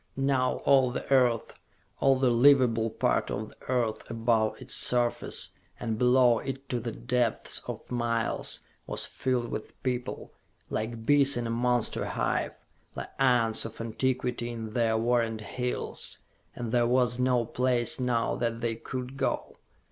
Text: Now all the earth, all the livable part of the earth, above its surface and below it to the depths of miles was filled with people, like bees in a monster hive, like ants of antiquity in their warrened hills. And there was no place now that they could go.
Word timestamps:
Now 0.17 0.53
all 0.65 0.89
the 0.89 1.07
earth, 1.11 1.53
all 1.99 2.15
the 2.15 2.31
livable 2.31 2.89
part 2.89 3.29
of 3.29 3.49
the 3.49 3.55
earth, 3.69 4.09
above 4.09 4.59
its 4.59 4.73
surface 4.73 5.51
and 5.79 5.99
below 5.99 6.39
it 6.39 6.67
to 6.69 6.79
the 6.79 6.91
depths 6.91 7.61
of 7.67 7.91
miles 7.91 8.61
was 8.87 9.05
filled 9.05 9.49
with 9.49 9.79
people, 9.83 10.33
like 10.71 11.05
bees 11.05 11.37
in 11.37 11.45
a 11.45 11.51
monster 11.51 12.05
hive, 12.05 12.55
like 12.95 13.11
ants 13.19 13.63
of 13.63 13.79
antiquity 13.79 14.49
in 14.49 14.73
their 14.73 14.97
warrened 14.97 15.41
hills. 15.41 16.17
And 16.55 16.71
there 16.71 16.87
was 16.87 17.19
no 17.19 17.45
place 17.45 17.99
now 17.99 18.35
that 18.37 18.59
they 18.61 18.77
could 18.77 19.17
go. 19.17 19.59